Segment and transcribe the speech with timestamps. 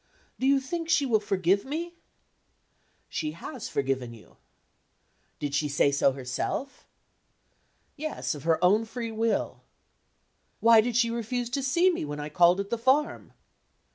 [0.39, 1.93] 'Do you think she will forgive me?'
[3.07, 4.37] 'She has forgiven you.'
[5.37, 6.87] 'Did she say so herself?'
[7.95, 9.61] 'Yes, of her own free will.'
[10.59, 13.33] 'Why did she refuse to see me when I called at the farm?